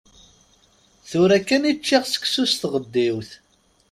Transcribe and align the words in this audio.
Tura 1.09 1.39
kan 1.47 1.63
i 1.71 1.73
ččiɣ 1.79 2.03
seksu 2.07 2.45
s 2.51 2.53
tɣeddiwt. 2.55 3.31